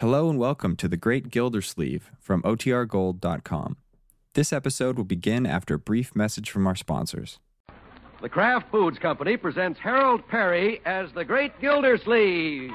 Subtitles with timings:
[0.00, 3.76] Hello and welcome to The Great Gildersleeve from OTRGold.com.
[4.32, 7.38] This episode will begin after a brief message from our sponsors.
[8.22, 12.72] The Kraft Foods Company presents Harold Peary as the Great Gildersleeve.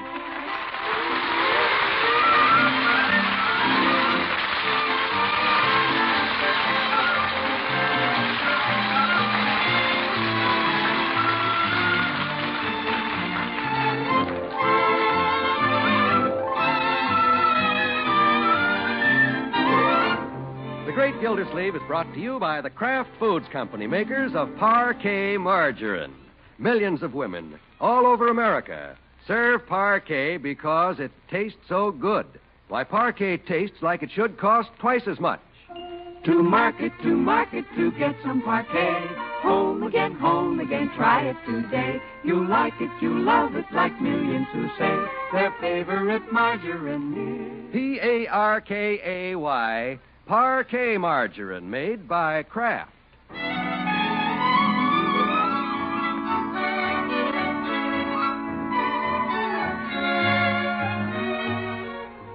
[21.55, 26.14] Gildersleeve is brought to you by the Kraft Foods Company, makers of Parkay Margarine.
[26.58, 32.26] Millions of women all over America serve Parkay because it tastes so good.
[32.68, 35.40] Why, Parkay tastes like it should cost twice as much.
[36.26, 39.08] To market, to market, to get some Parkay.
[39.42, 42.02] Home again, home again, try it today.
[42.26, 44.94] You like it, you love it, like millions who say
[45.31, 47.73] their favorite margarine is.
[47.73, 52.92] P A R K A Y, Parkay Margarine, made by Kraft.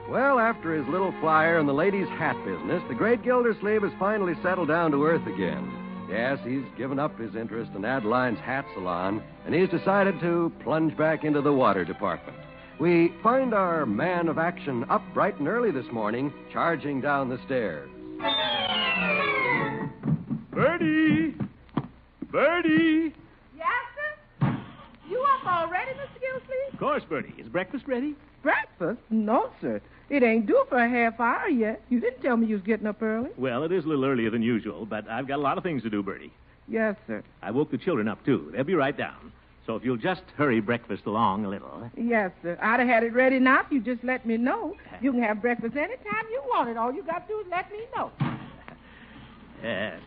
[0.09, 4.35] Well, after his little flyer in the ladies' hat business, the great Gildersleeve has finally
[4.41, 5.73] settled down to earth again.
[6.09, 10.97] Yes, he's given up his interest in Adeline's hat salon, and he's decided to plunge
[10.97, 12.37] back into the water department.
[12.81, 17.39] We find our man of action up bright and early this morning, charging down the
[17.45, 17.91] stairs.
[20.51, 21.35] Birdie!
[22.33, 23.15] Birdie!
[23.55, 23.67] Yes,
[24.41, 24.57] sir?
[25.11, 26.21] You up already, Mr.
[26.21, 26.73] Gildersleeve?
[26.73, 27.35] Of course, Birdie.
[27.37, 28.15] Is breakfast ready?
[28.43, 29.01] Breakfast?
[29.11, 29.83] No, sir.
[30.09, 31.83] It ain't due for a half hour yet.
[31.91, 33.29] You didn't tell me you was getting up early.
[33.37, 35.83] Well, it is a little earlier than usual, but I've got a lot of things
[35.83, 36.33] to do, Birdie.
[36.67, 37.23] Yes, sir.
[37.43, 38.51] I woke the children up, too.
[38.55, 39.30] They'll be right down.
[39.67, 41.91] So if you'll just hurry breakfast along a little.
[41.97, 42.59] Yes, sir.
[42.61, 44.77] I'd have had it ready now if you just let me know.
[45.03, 46.77] You can have breakfast any time you want it.
[46.77, 48.11] All you got to do is let me know.
[49.63, 50.01] Yes.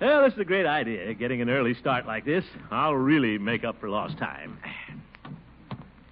[0.00, 2.44] Well, this is a great idea, getting an early start like this.
[2.70, 4.58] I'll really make up for lost time.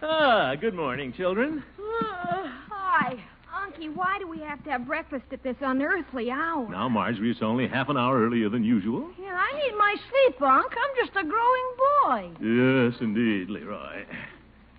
[0.05, 1.62] Ah, good morning, children.
[1.78, 3.22] Hi.
[3.62, 6.69] Unky, why do we have to have breakfast at this unearthly hour?
[6.69, 9.09] Now, Marjorie, it's only half an hour earlier than usual.
[9.21, 10.73] Yeah, I need my sleep, Unc.
[10.73, 12.31] I'm just a growing boy.
[12.41, 14.05] Yes, indeed, Leroy.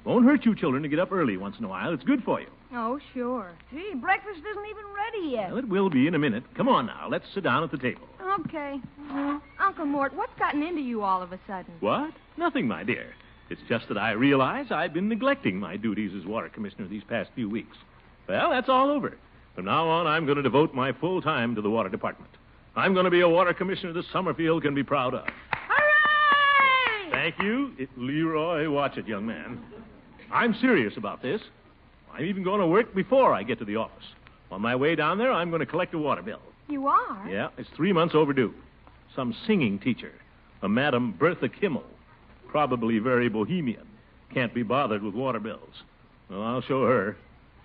[0.03, 1.93] Won't hurt you children to get up early once in a while.
[1.93, 2.47] It's good for you.
[2.73, 3.51] Oh, sure.
[3.71, 5.49] Gee, breakfast isn't even ready yet.
[5.49, 6.43] Well, it will be in a minute.
[6.55, 7.07] Come on now.
[7.09, 8.07] Let's sit down at the table.
[8.39, 8.79] Okay.
[9.11, 9.41] Mm.
[9.61, 11.73] Uncle Mort, what's gotten into you all of a sudden?
[11.79, 12.11] What?
[12.35, 13.13] Nothing, my dear.
[13.49, 17.29] It's just that I realize I've been neglecting my duties as water commissioner these past
[17.35, 17.77] few weeks.
[18.27, 19.17] Well, that's all over.
[19.55, 22.31] From now on, I'm going to devote my full time to the water department.
[22.75, 25.27] I'm going to be a water commissioner that Summerfield can be proud of.
[25.51, 27.11] Hooray!
[27.11, 27.73] Thank you.
[27.77, 29.63] It, Leroy, watch it, young man.
[30.31, 31.41] I'm serious about this.
[32.11, 34.05] I'm even going to work before I get to the office.
[34.51, 36.41] On my way down there, I'm going to collect a water bill.
[36.67, 37.27] You are?
[37.29, 38.53] Yeah, it's three months overdue.
[39.15, 40.11] Some singing teacher,
[40.63, 41.83] a Madam Bertha Kimmel,
[42.47, 43.85] probably very bohemian,
[44.33, 45.83] can't be bothered with water bills.
[46.29, 47.17] Well, I'll show her.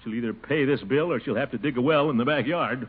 [0.08, 2.88] She'll either pay this bill or she'll have to dig a well in the backyard.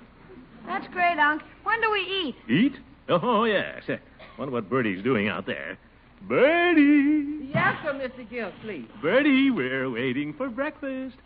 [0.66, 1.41] That's great, Unc.
[1.63, 2.35] When do we eat?
[2.50, 2.74] Eat?
[3.09, 3.84] Oh, yes.
[3.90, 3.97] Eh,
[4.38, 5.78] wonder what Birdie's doing out there.
[6.22, 7.50] Birdie!
[7.53, 8.30] Yes, sir, Mr.
[8.30, 8.88] Gildersleeve.
[9.02, 11.16] Birdie, we're waiting for breakfast.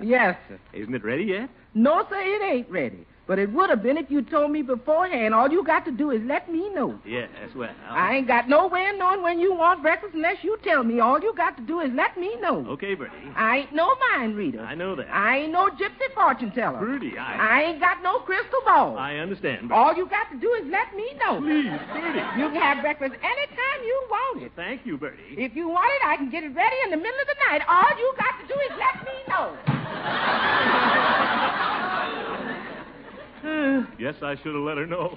[0.00, 0.58] Yes, sir.
[0.74, 1.48] Isn't it ready yet?
[1.72, 3.06] No, sir, it ain't ready.
[3.26, 5.34] But it would have been if you told me beforehand.
[5.34, 6.98] All you got to do is let me know.
[7.06, 7.70] Yes, well.
[7.88, 11.00] I ain't got no way of knowing when you want breakfast unless you tell me.
[11.00, 12.66] All you got to do is let me know.
[12.70, 13.12] Okay, Birdie.
[13.34, 14.60] I ain't no mind reader.
[14.60, 15.08] I know that.
[15.10, 16.80] I ain't no gypsy fortune teller.
[16.80, 17.60] Birdie, I.
[17.60, 18.98] I ain't got no crystal ball.
[18.98, 19.68] I understand.
[19.68, 19.74] Birdie.
[19.74, 21.40] All you got to do is let me know.
[21.40, 22.20] Please, Birdie.
[22.36, 24.52] You can have breakfast anytime you want it.
[24.54, 25.22] Thank you, Birdie.
[25.38, 27.62] If you want it, I can get it ready in the middle of the night.
[27.68, 31.20] All you got to do is let me know.
[33.44, 35.16] Guess I should have let her know.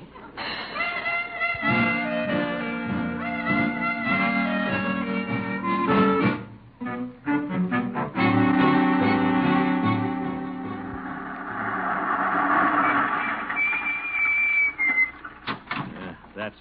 [15.80, 16.56] Uh, that's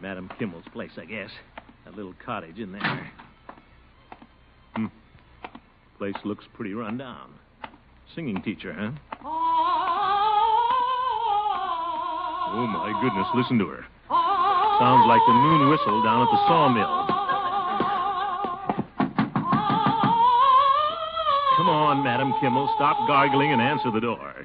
[0.00, 1.30] Madam Kimmel's place, I guess.
[1.84, 3.12] That little cottage in there.
[4.74, 4.86] Hmm.
[5.98, 7.34] Place looks pretty run down.
[8.14, 8.90] Singing teacher, huh?
[9.24, 9.45] Oh,
[12.54, 13.84] my goodness, listen to her.
[14.78, 17.06] Sounds like the noon whistle down at the sawmill.
[21.56, 22.70] Come on, Madam Kimmel.
[22.76, 24.44] Stop gargling and answer the door.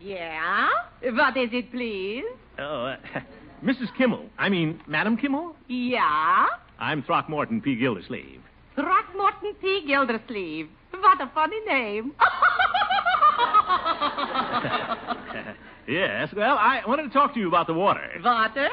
[0.00, 0.68] Yeah?
[1.02, 2.24] What is it, please?
[2.58, 2.96] Oh, uh,
[3.64, 3.94] Mrs.
[3.96, 4.26] Kimmel.
[4.38, 5.54] I mean, Madam Kimmel?
[5.68, 6.46] Yeah?
[6.78, 7.76] I'm Throckmorton P.
[7.76, 8.40] Gildersleeve.
[8.74, 9.84] Throckmorton P.
[9.86, 10.68] Gildersleeve.
[11.08, 12.12] What a funny name.
[15.88, 18.10] yes, well, I wanted to talk to you about the water.
[18.22, 18.68] Water?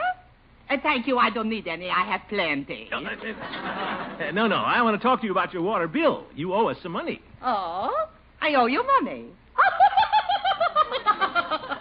[0.69, 1.89] Uh, thank you, I don't need any.
[1.89, 2.89] I have plenty.
[2.91, 6.25] Uh, uh, no, no, I want to talk to you about your water bill.
[6.35, 7.21] You owe us some money.
[7.41, 8.09] Oh?
[8.41, 9.27] I owe you money.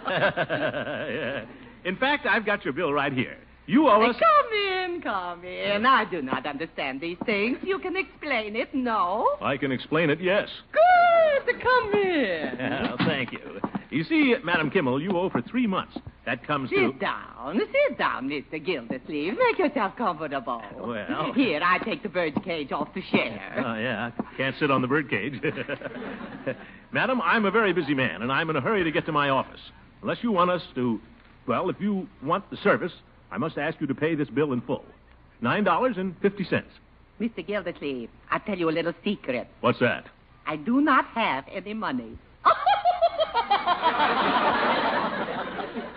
[0.06, 1.46] Yeah.
[1.84, 3.38] In fact, I've got your bill right here.
[3.66, 4.16] You owe us.
[4.16, 4.52] Come
[4.92, 5.86] in, come in.
[5.86, 7.58] I do not understand these things.
[7.62, 9.36] You can explain it, no?
[9.40, 10.48] I can explain it, yes.
[10.72, 11.60] Good.
[11.62, 12.58] Come in.
[12.84, 13.60] Well, thank you.
[13.90, 15.96] You see, Madam Kimmel, you owe for three months.
[16.26, 16.76] That comes to.
[16.90, 17.58] Sit down.
[17.88, 18.64] Sit down, Mr.
[18.64, 19.34] Gildersleeve.
[19.38, 20.62] Make yourself comfortable.
[20.78, 23.40] Well- Here, I take the bird cage off the chair.
[23.66, 24.10] Oh, yeah.
[24.36, 25.40] Can't sit on the birdcage.
[26.92, 29.28] Madam, I'm a very busy man, and I'm in a hurry to get to my
[29.30, 29.60] office.
[30.02, 31.00] Unless you want us to.
[31.46, 32.92] Well, if you want the service,
[33.34, 34.84] I must ask you to pay this bill in full
[35.42, 36.62] $9.50.
[37.20, 37.44] Mr.
[37.44, 39.48] Gildersleeve, I'll tell you a little secret.
[39.60, 40.06] What's that?
[40.46, 42.16] I do not have any money.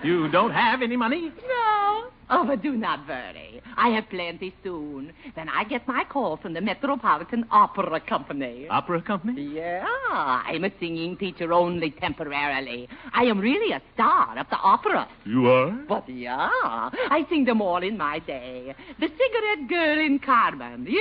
[0.03, 1.31] You don't have any money?
[1.47, 1.86] No.
[2.29, 3.61] Oh, but do not worry.
[3.77, 5.13] I have plenty soon.
[5.35, 8.67] Then I get my call from the Metropolitan Opera Company.
[8.69, 9.43] Opera company?
[9.53, 12.89] Yeah, I'm a singing teacher only temporarily.
[13.13, 15.07] I am really a star of the opera.
[15.25, 15.71] You are?
[15.87, 18.75] But yeah, I sing them all in my day.
[18.99, 20.85] The cigarette girl in Carmen.
[20.89, 20.99] Yeah.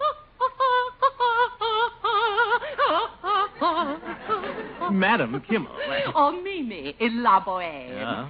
[4.92, 5.70] Madam Kimmel.
[6.14, 7.88] Oh, Mimi in La Boheme.
[7.90, 8.26] Yeah.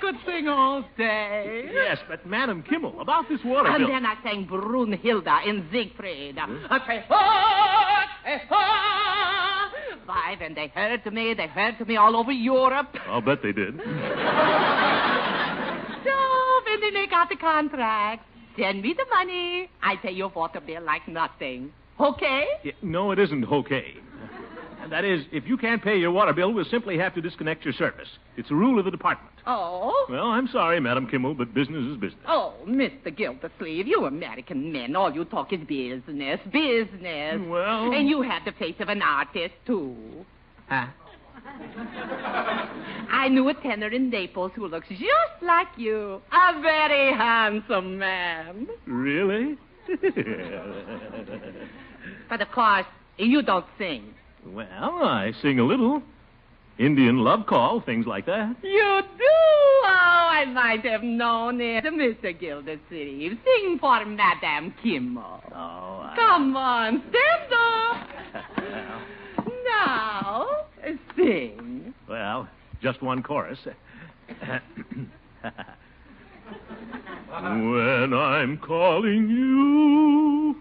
[0.00, 1.68] Could sing all day.
[1.72, 3.88] Yes, but Madam Kimmel, about this water And bill.
[3.88, 6.38] then I sang Brunhilde in Siegfried.
[6.38, 9.70] I say, "Ah, eh, ah."
[10.06, 12.96] Why, when they heard to me, they heard to me all over Europe.
[13.06, 13.78] I'll bet they did.
[16.04, 16.14] So,
[16.64, 18.24] when they make out the contract,
[18.56, 19.68] send me the money.
[19.82, 21.72] I pay your water bill like nothing.
[21.98, 22.46] Okay?
[22.62, 23.94] Yeah, no, it isn't okay.
[24.90, 27.74] That is, if you can't pay your water bill, we'll simply have to disconnect your
[27.74, 28.08] service.
[28.36, 29.32] It's a rule of the department.
[29.46, 30.06] Oh?
[30.10, 32.22] Well, I'm sorry, Madam Kimmel, but business is business.
[32.26, 33.14] Oh, Mr.
[33.14, 37.40] Gildersleeve, you American men, all you talk is business, business.
[37.48, 39.94] Well- And you have the face of an artist, too.
[40.68, 40.86] Huh?
[43.10, 46.20] I knew a tenor in Naples who looks just like you.
[46.32, 48.66] A very handsome man.
[48.86, 49.56] Really?
[52.28, 52.84] But of course,
[53.16, 54.14] you don't sing.
[54.46, 56.02] Well, I sing a little.
[56.78, 58.54] Indian love call, things like that.
[58.62, 59.24] You do?
[59.84, 61.84] Oh, I might have known it.
[61.84, 62.38] Mr.
[62.38, 65.42] Gildersleeve, sing for Madame Kimmel.
[65.50, 66.14] Oh, I...
[66.14, 68.08] Come on, stand up.
[69.64, 70.46] now,
[71.16, 71.92] sing.
[72.08, 72.48] Well,
[72.80, 73.58] just one chorus.
[77.40, 80.54] when I'm calling you,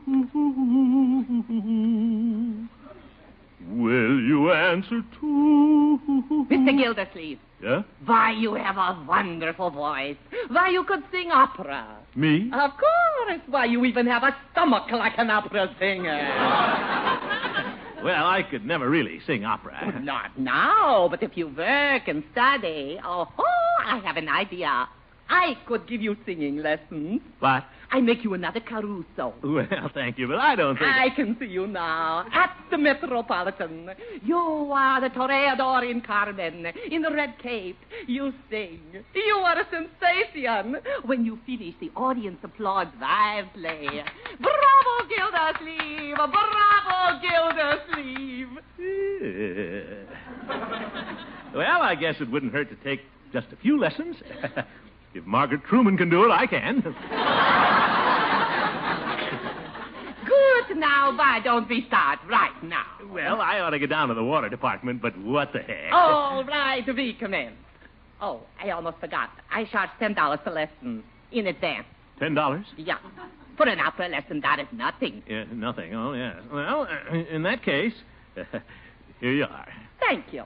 [3.69, 5.99] will you answer too?
[6.49, 6.77] Mr.
[6.77, 7.83] Gildersleeve, Yeah?
[8.05, 10.17] why, you have a wonderful voice.
[10.49, 11.97] Why, you could sing opera.
[12.15, 12.49] Me?
[12.53, 13.41] Of course.
[13.47, 17.73] Why, you even have a stomach like an opera singer.
[18.03, 19.99] Well, I could never really sing opera.
[20.03, 23.27] Not now, but if you work and study, oh,
[23.83, 24.87] I have an idea.
[25.29, 27.21] I could give you singing lessons.
[27.39, 29.33] But, I make you another Caruso.
[29.43, 30.89] well, thank you, but I don't think.
[30.89, 33.91] I can see you now at the Metropolitan.
[34.23, 37.77] You are the toreador in Carmen, in the red cape.
[38.07, 38.81] You sing.
[39.13, 40.77] You are a sensation.
[41.05, 43.87] When you finish, the audience applauds wildly.
[44.39, 46.15] Bravo, Gildersleeve!
[46.15, 48.49] Bravo, Gildersleeve!
[51.55, 53.01] well, I guess it wouldn't hurt to take
[53.33, 54.15] just a few lessons.
[55.17, 56.81] if Margaret Truman can do it, I can.
[60.25, 60.77] Good.
[60.77, 62.83] Now, why don't we start right now?
[63.11, 65.91] well, I ought to get down to the water department, but what the heck?
[65.91, 67.55] All right, we commence.
[68.21, 69.29] Oh, I almost forgot.
[69.51, 71.85] I charge ten dollars a lesson in advance.
[72.19, 72.65] Ten dollars?
[72.77, 72.97] Yeah.
[73.55, 75.23] For an opera lesson, that is nothing.
[75.27, 75.95] Yeah, nothing.
[75.95, 76.35] Oh, yes.
[76.51, 77.93] Well, uh, in that case,
[79.19, 79.67] here you are.
[79.99, 80.43] Thank you.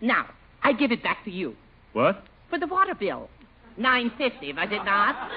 [0.00, 0.28] Now,
[0.62, 1.54] I give it back to you
[1.92, 2.24] What?
[2.48, 3.28] for the water bill.
[3.78, 5.30] Nine fifty, was it not?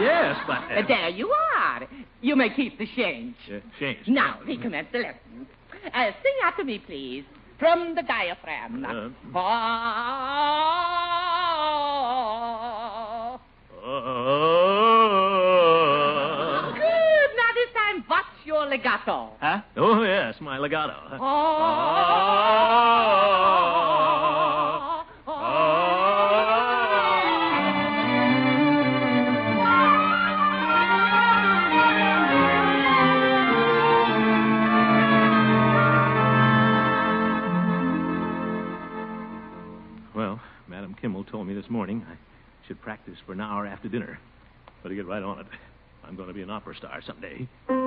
[0.00, 0.62] Yes, but.
[0.70, 1.86] Uh, there you are.
[2.20, 3.34] You may keep the change.
[3.52, 4.06] Uh, change.
[4.06, 5.48] Now, we commence the lesson.
[5.92, 7.24] Uh, sing after me, please.
[7.58, 8.84] From the diaphragm.
[8.84, 9.10] Uh.
[13.82, 14.30] Oh.
[16.74, 17.30] Good.
[17.36, 19.30] Now, this time, what's your legato?
[19.40, 19.62] Huh?
[19.76, 20.94] Oh, yes, my legato.
[21.20, 22.20] Ah.
[41.30, 42.16] Told me this morning I
[42.66, 44.18] should practice for an hour after dinner.
[44.82, 45.46] Better get right on it.
[46.04, 47.48] I'm going to be an opera star someday.
[47.68, 47.78] Don't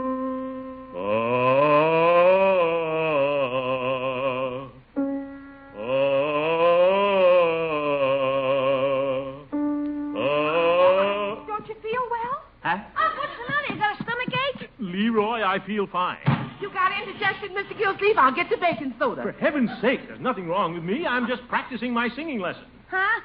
[11.68, 12.44] you feel well?
[12.62, 12.78] Huh?
[12.98, 13.74] Oh, what's the matter?
[13.74, 14.70] You got a stomach ache?
[14.80, 16.18] Leroy, I feel fine.
[16.62, 17.78] You got indigestion, Mr.
[17.78, 18.18] Gilsleeve?
[18.18, 19.22] I'll get the baking soda.
[19.22, 21.06] For heaven's sake, there's nothing wrong with me.
[21.06, 22.64] I'm just practicing my singing lesson.
[22.90, 23.20] Huh?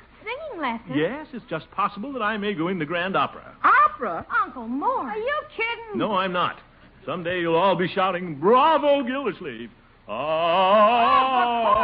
[0.59, 0.97] Singing lesson?
[0.99, 3.57] Yes, it's just possible that I may go in the Grand Opera.
[3.63, 4.27] Opera?
[4.45, 5.07] Uncle Mort.
[5.07, 5.99] Are you kidding?
[5.99, 6.59] No, I'm not.
[7.07, 9.71] Someday you'll all be shouting, Bravo, Gildersleeve.
[10.09, 11.75] Oh, for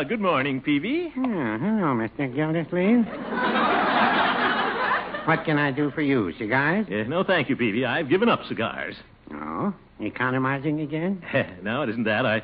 [0.00, 1.12] Ah, good morning, Peavey.
[1.14, 2.34] Oh, hello, Mr.
[2.34, 3.04] Gildersleeve.
[5.26, 6.32] what can I do for you?
[6.38, 6.86] Cigars?
[6.88, 7.84] Uh, no, thank you, Peavey.
[7.86, 8.94] I've given up cigars.
[9.30, 11.22] Oh, economizing again?
[11.62, 12.24] no, it isn't that.
[12.24, 12.42] I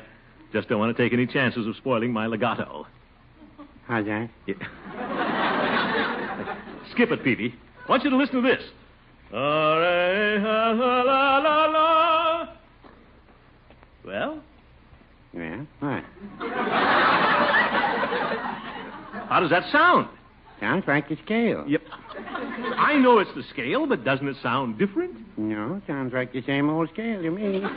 [0.53, 2.85] just don't want to take any chances of spoiling my legato.
[3.87, 4.29] How's that?
[4.45, 4.53] Yeah.
[6.91, 7.55] Skip it, Peavey.
[7.87, 8.61] I want you to listen to this.
[9.33, 9.77] La.
[14.05, 14.43] Well,
[15.33, 16.03] Yeah, what?
[19.29, 20.07] How does that sound?
[20.59, 21.63] Sounds like the scale.
[21.67, 21.81] Yep.
[22.77, 25.15] I know it's the scale, but doesn't it sound different?
[25.37, 27.61] No, sounds like the same old scale to me.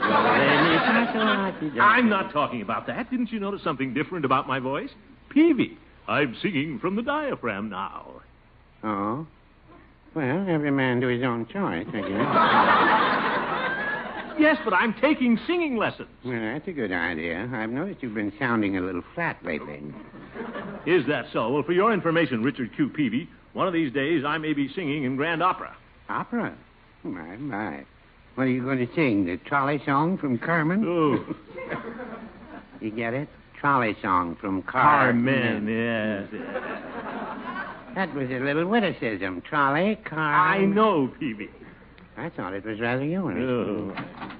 [1.79, 3.11] I'm not talking about that.
[3.11, 4.89] Didn't you notice something different about my voice?
[5.29, 5.77] Peavey,
[6.07, 8.21] I'm singing from the diaphragm now.
[8.83, 9.27] Oh?
[10.15, 13.27] Well, every man to his own choice, I guess.
[14.39, 16.07] Yes, but I'm taking singing lessons.
[16.25, 17.47] well, that's a good idea.
[17.53, 19.83] I've noticed you've been sounding a little flat lately.
[20.85, 21.49] Is that so?
[21.51, 22.89] Well, for your information, Richard Q.
[22.89, 25.75] Peavey, one of these days I may be singing in Grand Opera.
[26.09, 26.55] Opera?
[27.03, 27.85] My, my.
[28.35, 29.25] What are you going to sing?
[29.25, 30.83] The trolley song from Carmen?
[30.87, 31.35] Oh,
[32.81, 33.27] You get it?
[33.59, 35.25] Trolley song from Carmen.
[35.25, 36.27] Carmen, yes.
[37.93, 39.41] That was a little witticism.
[39.41, 40.33] Trolley, car.
[40.33, 41.49] I know, Peavey.
[42.17, 43.43] I thought it was rather humorous.
[43.47, 44.31] Oh.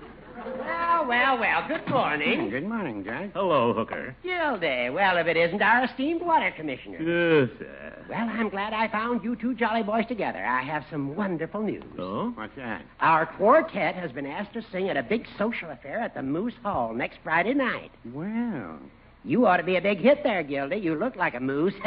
[1.01, 1.67] Well, well, well.
[1.67, 2.41] Good morning.
[2.46, 3.31] Hmm, good morning, Judge.
[3.34, 4.15] Hello, Hooker.
[4.24, 4.91] Gildy.
[4.93, 6.98] Well, if it isn't our esteemed water commissioner.
[7.00, 8.05] Yes, sir.
[8.08, 10.46] Well, I'm glad I found you two jolly boys together.
[10.46, 11.84] I have some wonderful news.
[11.98, 12.29] Oh?
[12.36, 12.84] What's that?
[13.00, 16.53] Our quartet has been asked to sing at a big social affair at the Moose
[16.62, 17.89] Hall next Friday night.
[18.13, 18.77] Well,
[19.25, 20.77] You ought to be a big hit there, Gildy.
[20.77, 21.74] You look like a moose.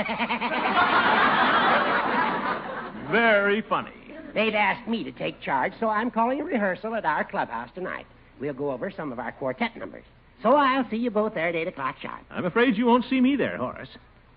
[3.13, 3.93] Very funny.
[4.35, 8.07] They've asked me to take charge, so I'm calling a rehearsal at our clubhouse tonight.
[8.41, 10.05] We'll go over some of our quartet numbers.
[10.43, 12.21] So I'll see you both there at 8 o'clock sharp.
[12.31, 13.89] I'm afraid you won't see me there, Horace.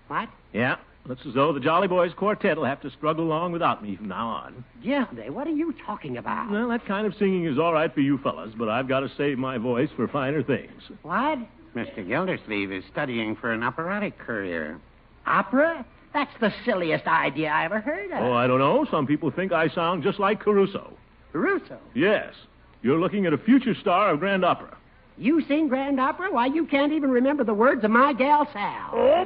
[0.06, 0.28] What?
[0.52, 3.96] Yeah, looks as though the Jolly Boys Quartet will have to struggle along without me
[3.96, 4.64] from now on.
[4.82, 6.50] Gildy, what are you talking about?
[6.50, 9.10] Well, that kind of singing is all right for you fellas, but I've got to
[9.16, 10.82] save my voice for finer things.
[11.02, 11.38] What?
[11.74, 12.06] Mr.
[12.06, 14.80] Gildersleeve is studying for an operatic career.
[15.26, 15.84] Opera?
[16.14, 18.18] That's the silliest idea I ever heard of.
[18.22, 18.86] Oh, I don't know.
[18.90, 20.90] Some people think I sound just like Caruso.
[21.34, 21.78] Russo.
[21.94, 22.32] Yes.
[22.82, 24.76] You're looking at a future star of Grand Opera.
[25.20, 26.30] You sing Grand Opera?
[26.30, 28.90] Why, you can't even remember the words of my gal Sal.
[28.92, 29.24] Oh!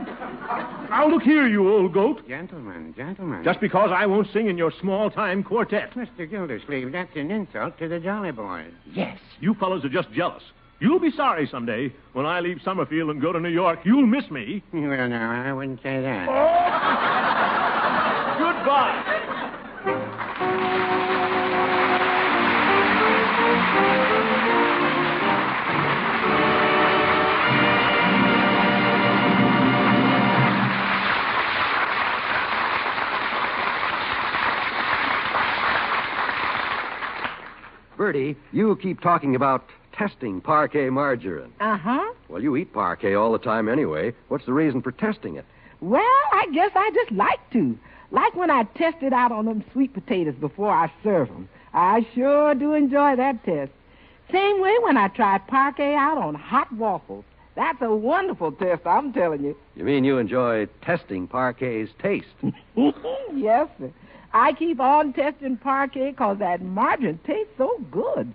[0.88, 2.26] Now look here, you old goat.
[2.26, 3.44] Gentlemen, gentlemen.
[3.44, 5.92] Just because I won't sing in your small-time quartet.
[5.92, 6.28] Mr.
[6.28, 8.72] Gildersleeve, that's an insult to the Jolly Boys.
[8.94, 9.18] Yes.
[9.40, 10.42] You fellows are just jealous.
[10.80, 13.80] You'll be sorry someday when I leave Summerfield and go to New York.
[13.84, 14.62] You'll miss me.
[14.72, 16.28] Well, no, I wouldn't say that.
[16.28, 16.32] Oh.
[18.38, 19.12] Goodbye.
[37.96, 41.52] Birdie, you keep talking about testing Parkay margarine.
[41.60, 42.12] Uh huh.
[42.28, 44.12] Well, you eat Parkay all the time anyway.
[44.28, 45.44] What's the reason for testing it?
[45.80, 46.02] Well,
[46.32, 47.78] I guess I just like to.
[48.10, 51.48] Like when I test it out on them sweet potatoes before I serve 'em.
[51.74, 53.72] I sure do enjoy that test.
[54.30, 57.24] Same way when I try Parkay out on hot waffles.
[57.54, 59.56] That's a wonderful test, I'm telling you.
[59.76, 62.26] You mean you enjoy testing Parkay's taste?
[63.34, 63.90] yes, sir.
[64.32, 68.32] I keep on testing Parkay 'cause that margarine tastes so good.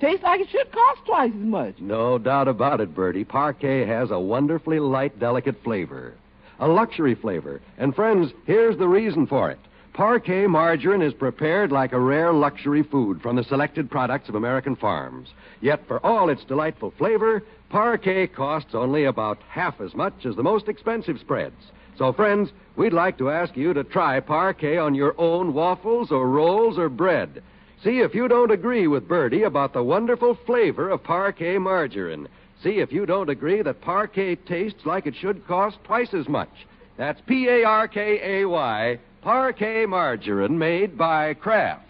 [0.00, 1.74] Tastes like it should cost twice as much.
[1.78, 3.24] No doubt about it, Birdie.
[3.24, 6.14] Parkay has a wonderfully light, delicate flavor.
[6.58, 7.60] A luxury flavor.
[7.78, 9.58] And, friends, here's the reason for it.
[9.94, 14.74] Parkay margarine is prepared like a rare luxury food from the selected products of American
[14.74, 15.28] farms.
[15.60, 20.42] Yet for all its delightful flavor, Parkay costs only about half as much as the
[20.42, 21.70] most expensive spreads.
[21.96, 26.28] So, friends, we'd like to ask you to try Parkay on your own waffles or
[26.28, 27.40] rolls or bread.
[27.84, 32.26] See if you don't agree with Birdie about the wonderful flavor of Parkay margarine.
[32.64, 36.66] See if you don't agree that Parkay tastes like it should cost twice as much.
[36.96, 41.80] That's P A R K A Y, Parkay margarine made by Kraft.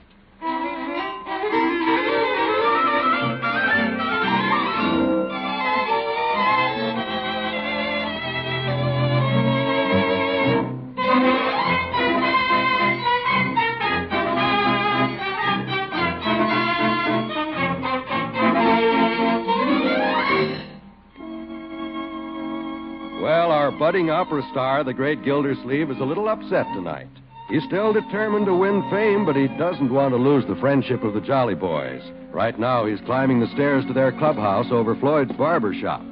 [23.21, 27.09] Well, our budding opera star, the great Gildersleeve, is a little upset tonight.
[27.49, 31.15] He's still determined to win fame, but he doesn't want to lose the friendship of
[31.15, 32.03] the Jolly Boys.
[32.33, 36.03] Right now, he's climbing the stairs to their clubhouse over Floyd's barber shop.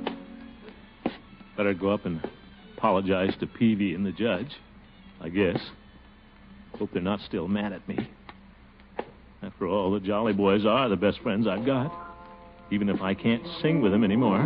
[1.57, 2.21] Better go up and
[2.77, 4.51] apologize to Peavey and the judge,
[5.21, 5.59] I guess.
[6.79, 8.09] Hope they're not still mad at me.
[9.43, 11.93] After all, the Jolly Boys are the best friends I've got,
[12.71, 14.41] even if I can't sing with them anymore.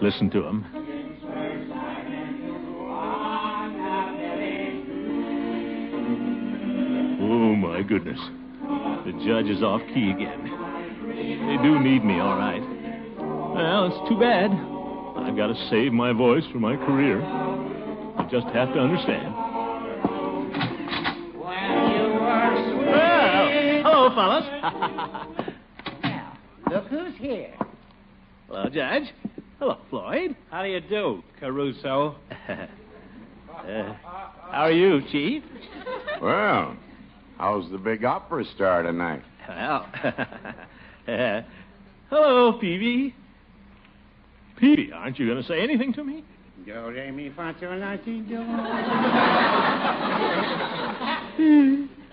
[0.00, 0.64] Listen to him.
[7.20, 8.20] Oh, my goodness.
[9.04, 10.44] The judge is off key again.
[11.08, 12.62] They do need me, all right.
[13.18, 14.52] Well, it's too bad.
[15.26, 17.18] I've got to save my voice for my career.
[17.18, 19.34] You just have to understand.
[22.86, 23.48] Well,
[23.82, 24.44] hello, fellas.
[26.02, 26.38] Now,
[26.70, 27.54] look who's here.
[28.48, 29.12] hello, Judge.
[29.58, 30.36] Hello, Floyd.
[30.50, 32.16] How do you do, Caruso?
[33.58, 33.92] Uh,
[34.52, 35.42] how are you, Chief?
[36.22, 36.76] Well,
[37.38, 39.20] how's the big opera star tonight?
[39.48, 39.84] Well,
[41.08, 41.42] uh,
[42.08, 43.12] hello, Peavey.
[44.62, 46.22] Peavey, aren't you going to say anything to me?
[46.64, 48.36] Do, re, mi, fa, sol, la, si, do.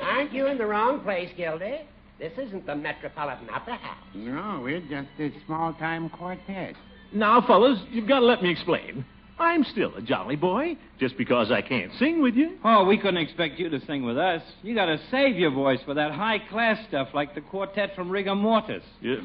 [0.01, 1.81] Aren't you in the wrong place, Gildy?
[2.17, 4.03] This isn't the Metropolitan Opera House.
[4.15, 6.73] No, we're just a small-time quartet.
[7.13, 9.05] Now, fellas, you've got to let me explain.
[9.37, 12.57] I'm still a jolly boy, just because I can't sing with you.
[12.63, 14.41] Oh, we couldn't expect you to sing with us.
[14.63, 18.09] You got to save your voice for that high class stuff like the quartet from
[18.09, 18.83] Rigor Mortis.
[19.01, 19.17] Yeah.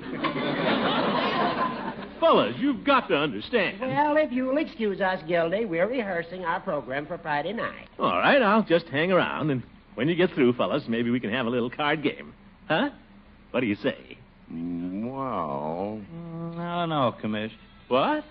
[2.19, 3.81] fellas, you've got to understand.
[3.81, 7.89] Well, if you'll excuse us, Gildy, we're rehearsing our program for Friday night.
[7.99, 9.63] All right, I'll just hang around, and
[9.95, 12.35] when you get through, fellas, maybe we can have a little card game.
[12.67, 12.91] Huh?
[13.53, 14.19] What do you say?
[14.51, 17.53] Well, Mm, I don't know, Commish.
[17.91, 18.23] What?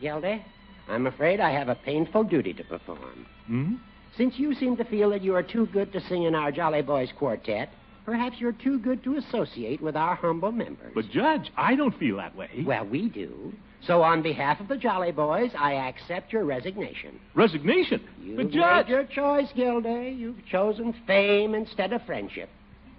[0.00, 0.44] Gildy,
[0.88, 3.24] I'm afraid I have a painful duty to perform.
[3.46, 3.74] Hmm?
[4.16, 6.82] Since you seem to feel that you are too good to sing in our Jolly
[6.82, 7.68] Boys quartet,
[8.04, 10.90] perhaps you're too good to associate with our humble members.
[10.92, 12.64] But, Judge, I don't feel that way.
[12.66, 13.52] Well, we do.
[13.80, 17.20] So, on behalf of the Jolly Boys, I accept your resignation.
[17.36, 18.02] Resignation?
[18.20, 18.86] You've but, Judge.
[18.86, 20.16] made your choice, Gildy.
[20.18, 22.48] You've chosen fame instead of friendship.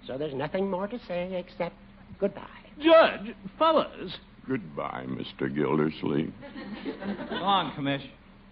[0.06, 1.74] So there's nothing more to say except
[2.18, 2.46] goodbye.
[2.80, 4.16] Judge, fellas.
[4.48, 5.54] Goodbye, Mr.
[5.54, 6.32] Gildersleeve.
[7.30, 8.04] Go on, Commish.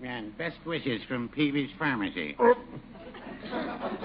[0.04, 2.36] And best wishes from Peavey's Pharmacy.
[2.38, 2.54] Oh.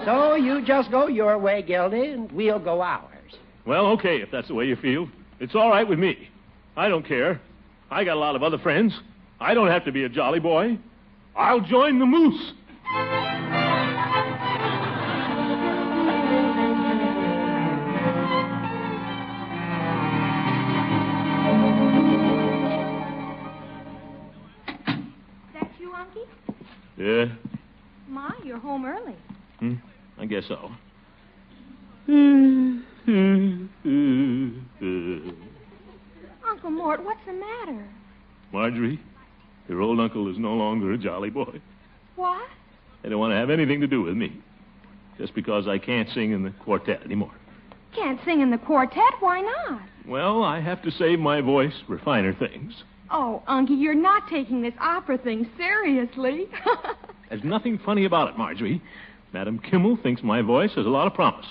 [0.06, 3.34] So you just go your way, Gildy, and we'll go ours.
[3.66, 5.06] Well, okay, if that's the way you feel.
[5.38, 6.30] It's all right with me.
[6.76, 7.40] I don't care.
[7.90, 8.98] I got a lot of other friends.
[9.38, 10.78] I don't have to be a jolly boy.
[11.36, 12.52] I'll join the moose.
[27.02, 27.24] Yeah,
[28.06, 29.16] My, you're home early.
[29.58, 29.74] hmm,
[30.18, 30.70] I guess so.
[36.48, 37.88] Uncle Mort, what's the matter?
[38.52, 39.00] Marjorie,
[39.68, 41.60] your old uncle is no longer a jolly boy.
[42.14, 42.48] What?
[43.02, 44.40] They don't want to have anything to do with me.
[45.18, 47.32] Just because I can't sing in the quartet anymore.
[47.96, 49.14] Can't sing in the quartet?
[49.18, 49.82] Why not?
[50.06, 52.84] Well, I have to save my voice for finer things.
[53.12, 56.46] Oh, Unky, you're not taking this opera thing seriously.
[57.28, 58.80] There's nothing funny about it, Marjorie.
[59.32, 61.46] Madam Kimmel thinks my voice has a lot of promise.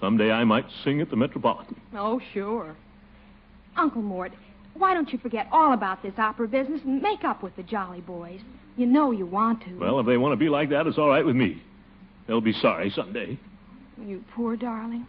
[0.00, 1.80] Someday I might sing at the Metropolitan.
[1.96, 2.74] oh, sure.
[3.76, 4.32] Uncle Mort,
[4.74, 8.00] why don't you forget all about this opera business and make up with the Jolly
[8.00, 8.40] Boys?
[8.76, 9.74] You know you want to.
[9.78, 11.62] Well, if they want to be like that, it's all right with me.
[12.26, 13.38] They'll be sorry someday.
[14.00, 15.06] You poor darling.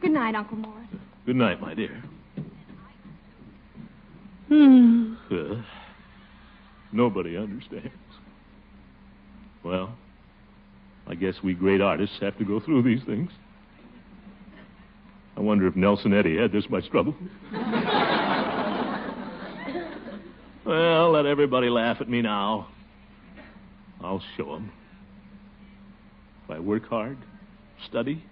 [0.00, 0.86] Good night, Uncle Mort.
[1.26, 2.02] Good night, my dear.
[4.50, 5.62] Uh,
[6.92, 7.90] Nobody understands.
[9.64, 9.96] Well,
[11.08, 13.30] I guess we great artists have to go through these things.
[15.36, 17.16] I wonder if Nelson Eddy had this much trouble.
[20.64, 22.68] well, let everybody laugh at me now.
[24.00, 24.70] I'll show 'em.
[26.44, 27.16] If I work hard,
[27.88, 28.22] study,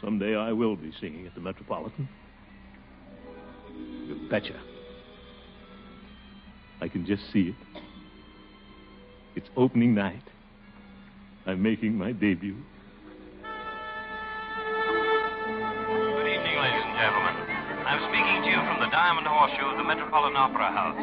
[0.00, 2.08] someday I will be singing at the Metropolitan.
[4.06, 4.58] You betcha.
[6.80, 7.58] I can just see it.
[9.34, 10.22] It's opening night.
[11.46, 12.54] I'm making my debut.
[16.14, 17.34] Good evening, ladies and gentlemen.
[17.82, 21.02] I'm speaking to you from the Diamond Horseshoe of the Metropolitan Opera House.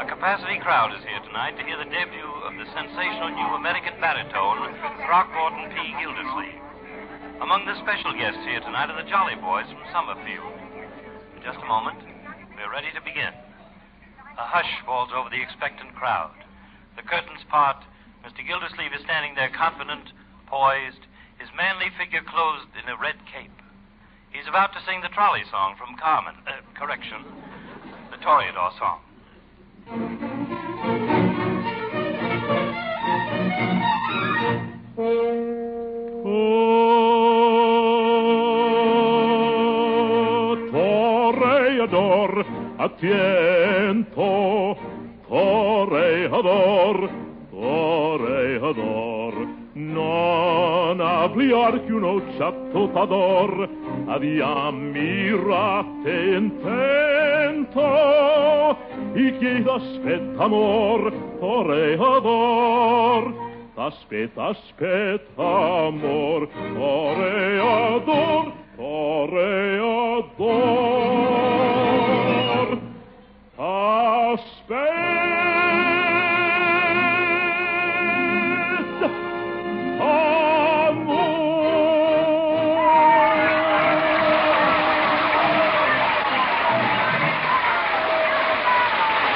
[0.00, 4.00] A capacity crowd is here tonight to hear the debut of the sensational new American
[4.00, 4.72] baritone,
[5.04, 5.92] Throckmorton P.
[6.00, 6.64] Gildersleeve.
[7.44, 10.54] Among the special guests here tonight are the Jolly Boys from Summerfield.
[11.36, 12.00] In just a moment,
[12.56, 13.43] we're ready to begin.
[14.36, 16.34] A hush falls over the expectant crowd.
[16.96, 17.84] The curtains part.
[18.24, 18.46] Mr.
[18.46, 20.10] Gildersleeve is standing there confident,
[20.46, 21.06] poised,
[21.38, 23.50] his manly figure clothed in a red cape.
[24.30, 26.34] He's about to sing the trolley song from Carmen.
[26.46, 27.24] Uh, correction,
[28.10, 30.33] the Toreador song.
[41.88, 42.44] Toreador,
[42.78, 44.76] atiento,
[45.28, 47.10] toreador,
[47.50, 49.34] toreador.
[49.74, 53.68] Non ampliar che uno ciattotador,
[54.06, 55.34] adiamirate
[56.36, 57.82] intento,
[59.14, 63.34] y que aspetta amor, toreador.
[63.76, 70.54] Aspetta, aspetta, amor, toreador, toreador.
[73.58, 75.14] Aspetta,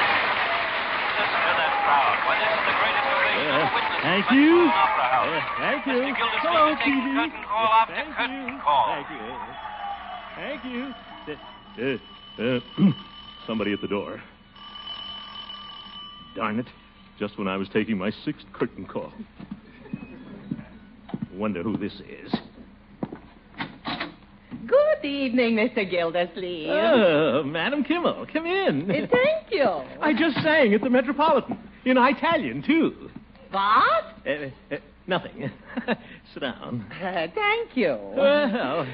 [0.09, 2.16] Listen to that crowd.
[2.24, 4.55] Why, this is the greatest ovation ever witnessed thank you.
[4.55, 5.29] Metropolitan Opera House.
[5.29, 5.98] Uh, thank you.
[5.98, 6.16] Mr.
[6.16, 7.48] Gildersleeve Hello, TV.
[7.59, 8.61] Curtain call after Thank curtain you.
[8.62, 8.94] call.
[10.37, 10.94] Thank you.
[11.27, 11.40] Thank
[11.77, 12.01] you.
[12.38, 12.92] Uh, uh,
[13.47, 14.21] somebody at the door.
[16.35, 16.66] Darn it.
[17.18, 19.12] Just when I was taking my sixth curtain call.
[21.35, 22.33] Wonder who this is.
[24.66, 25.88] Good evening, Mr.
[25.88, 26.68] Gildersleeve.
[26.68, 28.90] Oh, Madam Kimmel, come in.
[28.90, 29.64] Uh, thank you.
[30.01, 31.59] I just sang at the Metropolitan.
[31.85, 33.09] In Italian, too.
[33.51, 34.05] What?
[34.27, 34.77] Uh, uh,
[35.09, 35.51] nothing.
[36.35, 36.87] Sit down.
[37.03, 37.99] Uh, thank you.
[38.14, 38.87] Well,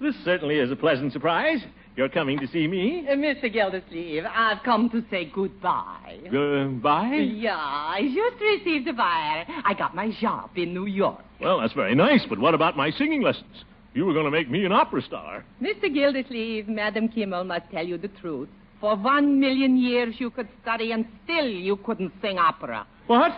[0.00, 1.58] this certainly is a pleasant surprise.
[1.96, 3.06] You're coming to see me.
[3.08, 3.52] Uh, Mr.
[3.52, 6.18] Gildersleeve, I've come to say goodbye.
[6.28, 7.14] Goodbye?
[7.14, 9.46] Yeah, I just received a wire.
[9.64, 11.22] I got my job in New York.
[11.40, 13.64] Well, that's very nice, but what about my singing lessons?
[13.94, 15.44] You were going to make me an opera star.
[15.62, 15.92] Mr.
[15.92, 18.48] Gildersleeve, Madam Kimmel must tell you the truth.
[18.80, 22.86] For one million years you could study and still you couldn't sing opera.
[23.06, 23.32] What?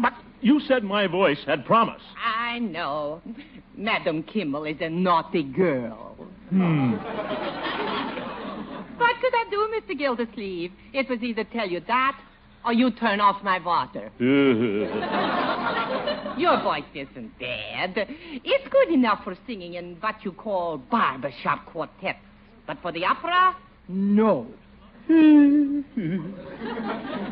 [0.00, 2.02] But you said my voice had promise.
[2.16, 3.20] I know.
[3.76, 6.16] Madam Kimmel is a naughty girl.
[6.50, 6.94] Hmm.
[8.96, 9.98] What could I do, Mr.
[9.98, 10.70] Gildersleeve?
[10.92, 12.16] It was either tell you that
[12.64, 14.10] or you turn off my water.
[16.38, 17.92] Your voice isn't bad.
[17.96, 22.18] It's good enough for singing in what you call barbershop quartets.
[22.66, 23.56] But for the opera,
[23.88, 24.46] no.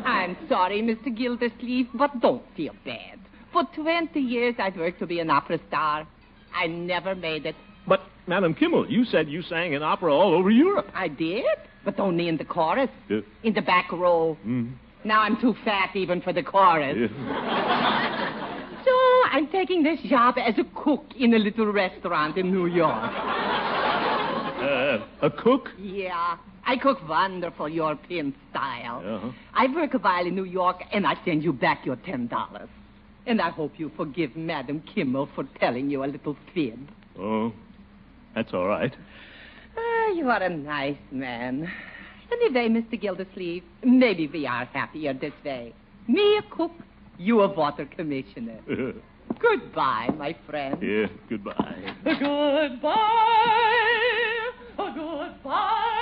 [0.05, 1.15] I'm sorry, Mr.
[1.15, 3.19] Gildersleeve, but don't feel bad.
[3.51, 6.07] For 20 years, I've worked to be an opera star.
[6.55, 7.55] I never made it.
[7.87, 10.87] but, Madam Kimmel, you said you sang in opera all over Europe.
[10.95, 11.43] I did,
[11.83, 14.37] but only in the chorus, Uh, in the back row.
[14.45, 14.71] mm,
[15.03, 16.95] Now I'm too fat even for the chorus.
[16.97, 18.39] yeah.
[18.85, 18.91] So
[19.31, 23.11] I'm taking this job as a cook in a little restaurant in New York.
[24.63, 25.69] Uh, a cook?
[25.79, 29.03] Yeah, I cook wonderful European style.
[29.05, 29.31] Uh-huh.
[29.53, 32.69] I work a while in New York, and I send you back your ten dollars.
[33.25, 36.79] And I hope you forgive Madam Kimmel for telling you a little fib.
[37.17, 37.53] Oh,
[38.35, 38.93] that's all right.
[39.77, 41.71] Ah, you are a nice man.
[42.31, 42.99] Anyway, Mr.
[42.99, 45.73] Gildersleeve, maybe we are happier this way.
[46.07, 46.71] Me a cook,
[47.17, 48.59] you a water commissioner.
[49.39, 50.81] Goodbye, my friend.
[50.81, 51.95] yeah, goodbye.
[52.83, 54.19] Goodbye.
[54.77, 55.93] Goodbye.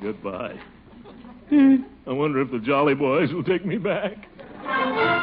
[0.00, 0.58] Goodbye.
[1.48, 1.76] Hmm.
[2.06, 4.28] I wonder if the Jolly Boys will take me back.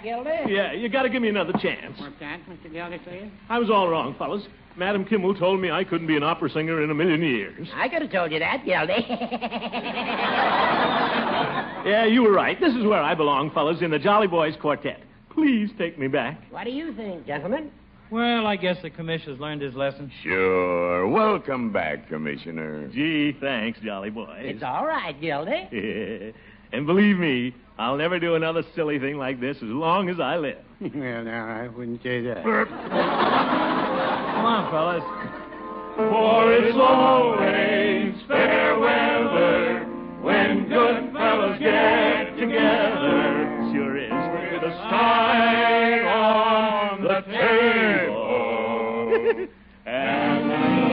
[0.00, 0.52] back, Gildy?
[0.54, 1.98] Yeah, you gotta give me another chance.
[1.98, 2.72] What's that, Mr.
[2.72, 3.30] Gildersleeve?
[3.48, 4.42] I was all wrong, fellas.
[4.76, 7.68] Madam Kimmel told me I couldn't be an opera singer in a million years.
[7.74, 9.06] I could have told you that, Gildy.
[11.86, 12.60] Yeah, you were right.
[12.60, 15.00] This is where I belong, fellas, in the Jolly Boys Quartet.
[15.30, 16.38] Please take me back.
[16.50, 17.70] what do you think, gentlemen?
[18.10, 20.12] Well, I guess the commissioner's learned his lesson.
[20.22, 21.08] Sure.
[21.08, 22.88] Welcome back, Commissioner.
[22.88, 24.40] Gee, thanks, Jolly Boys.
[24.40, 26.34] It's all right, Gildy.
[26.72, 30.36] and believe me, I'll never do another silly thing like this as long as I
[30.36, 30.58] live.
[30.80, 32.42] well, now, I wouldn't say that.
[32.44, 32.68] Come
[34.44, 35.02] on, fellas.
[35.96, 39.86] For it's always fair weather
[40.20, 43.70] when good fellows get together.
[43.72, 44.12] Sure is.
[44.52, 48.18] With a sign on the table.
[49.86, 50.89] and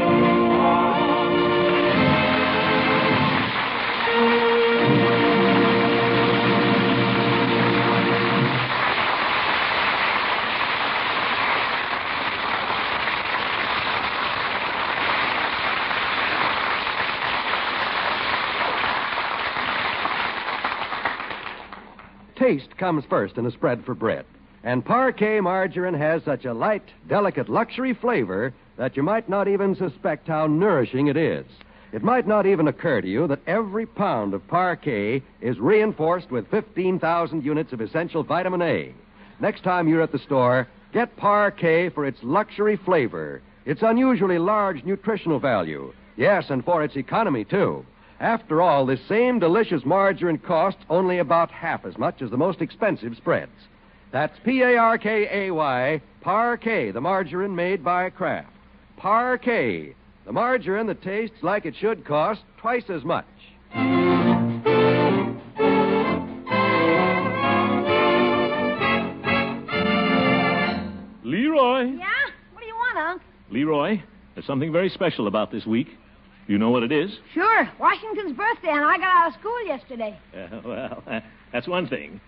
[22.47, 24.23] Taste comes first in a spread for bread.
[24.63, 29.75] And Parkay margarine has such a light, delicate luxury flavor that you might not even
[29.75, 31.45] suspect how nourishing it is.
[31.91, 36.49] It might not even occur to you that every pound of Parkay is reinforced with
[36.49, 38.93] 15,000 units of essential vitamin A.
[39.41, 44.85] Next time you're at the store, get Parkay for its luxury flavor, its unusually large
[44.85, 45.91] nutritional value.
[46.15, 47.85] Yes, and for its economy, too.
[48.19, 52.61] After all, this same delicious margarine costs only about half as much as the most
[52.61, 53.51] expensive spreads.
[54.11, 58.49] That's P A R K A Y, Parkay, the margarine made by Kraft.
[58.99, 59.93] Parkay,
[60.25, 63.25] the margarine that tastes like it should cost twice as much.
[71.23, 71.83] Leroy.
[71.83, 72.07] Yeah?
[72.53, 73.21] What do you want, Unc?
[73.51, 74.01] Leroy,
[74.33, 75.87] there's something very special about this week.
[76.47, 77.11] You know what it is?
[77.33, 77.69] Sure.
[77.79, 80.17] Washington's birthday, and I got out of school yesterday.
[80.33, 81.03] Uh, well,
[81.51, 82.21] that's one thing.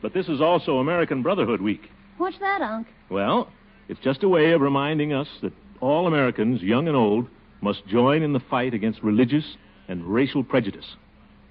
[0.00, 1.90] But this is also American Brotherhood Week.
[2.18, 2.86] What's that, Unc?
[3.10, 3.50] Well,
[3.88, 7.26] it's just a way of reminding us that all Americans, young and old,
[7.60, 9.56] must join in the fight against religious
[9.88, 10.96] and racial prejudice.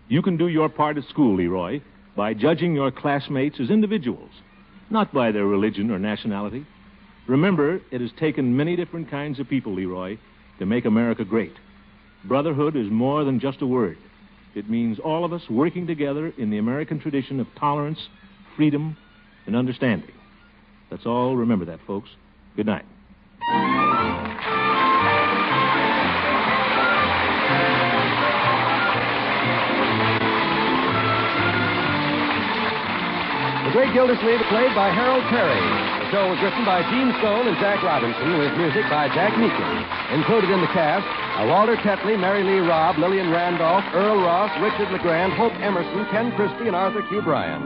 [0.07, 1.81] You can do your part at school, Leroy,
[2.15, 4.29] by judging your classmates as individuals,
[4.89, 6.65] not by their religion or nationality.
[7.27, 10.17] Remember, it has taken many different kinds of people, Leroy,
[10.59, 11.53] to make America great.
[12.25, 13.97] Brotherhood is more than just a word.
[14.55, 17.99] It means all of us working together in the American tradition of tolerance,
[18.55, 18.95] freedom,
[19.45, 20.11] and understanding.
[20.89, 22.09] Let's all remember that, folks.
[22.55, 22.85] Good night.
[33.65, 35.92] The Great Gildersleeve played by Harold Peary.
[36.13, 40.13] The show was written by Gene Stone and Jack Robinson with music by Jack Meakin.
[40.13, 41.01] Included in the cast
[41.41, 46.31] are Walter Tetley, Mary Lee Robb, Lillian Randolph, Earl Ross, Richard LeGrand, Hope Emerson, Ken
[46.35, 47.23] Christie, and Arthur Q.
[47.23, 47.65] Bryan.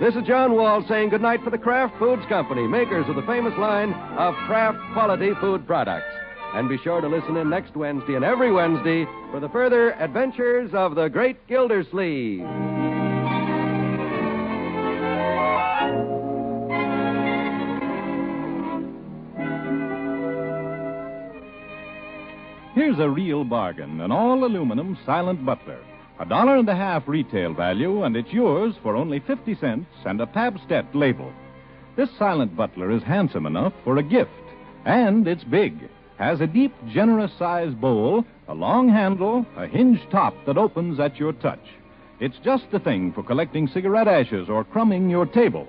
[0.00, 3.52] This is John Wald saying goodnight for the Kraft Foods Company, makers of the famous
[3.58, 6.08] line of Kraft quality food products.
[6.54, 10.70] And be sure to listen in next Wednesday and every Wednesday for the further adventures
[10.72, 12.48] of the Great Gildersleeve.
[22.82, 25.78] Here's a real bargain an all aluminum silent butler.
[26.18, 30.20] A dollar and a half retail value, and it's yours for only 50 cents and
[30.20, 31.32] a Pabst-ett label.
[31.94, 34.32] This silent butler is handsome enough for a gift,
[34.84, 35.88] and it's big.
[36.18, 41.20] Has a deep, generous sized bowl, a long handle, a hinged top that opens at
[41.20, 41.64] your touch.
[42.18, 45.68] It's just the thing for collecting cigarette ashes or crumbing your table.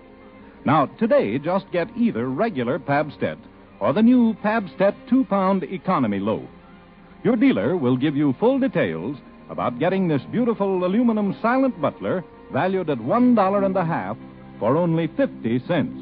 [0.66, 3.38] Now, today, just get either regular Pabst-ett
[3.80, 6.50] or the new Pabst-ett two pound economy loaf.
[7.24, 9.18] Your dealer will give you full details
[9.50, 14.18] about getting this beautiful aluminum silent butler valued at one dollar and a half
[14.60, 16.00] for only fifty cents.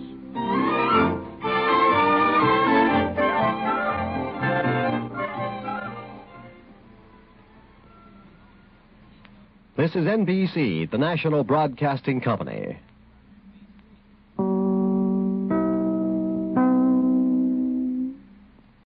[9.77, 12.77] This is NBC, the national broadcasting company.